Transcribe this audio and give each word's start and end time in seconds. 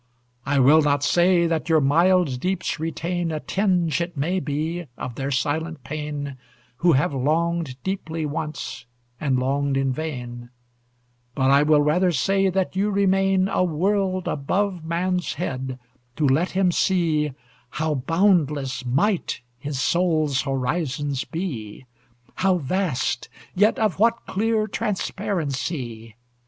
I 0.47 0.57
will 0.59 0.81
not 0.81 1.03
say 1.03 1.45
that 1.45 1.69
your 1.69 1.79
mild 1.79 2.39
deeps 2.39 2.79
retain 2.79 3.31
A 3.31 3.39
tinge, 3.39 4.01
it 4.01 4.17
may 4.17 4.39
be, 4.39 4.87
of 4.97 5.13
their 5.13 5.29
silent 5.29 5.83
pain 5.83 6.37
Who 6.77 6.93
have 6.93 7.13
longed 7.13 7.75
deeply 7.83 8.25
once, 8.25 8.87
and 9.19 9.37
longed 9.37 9.77
in 9.77 9.93
vain 9.93 10.49
But 11.35 11.51
I 11.51 11.61
will 11.61 11.83
rather 11.83 12.11
say 12.11 12.49
that 12.49 12.75
you 12.75 12.89
remain 12.89 13.47
A 13.47 13.63
world 13.63 14.27
above 14.27 14.83
man's 14.83 15.33
head, 15.35 15.77
to 16.15 16.25
let 16.25 16.49
him 16.57 16.71
see 16.71 17.33
How 17.69 17.93
boundless 17.93 18.83
might 18.83 19.41
his 19.59 19.79
soul's 19.79 20.41
horizons 20.41 21.25
be, 21.25 21.85
How 22.37 22.57
vast, 22.57 23.29
yet 23.53 23.77
of 23.77 23.99
what 23.99 24.25
clear 24.25 24.65
transparency! 24.65 26.15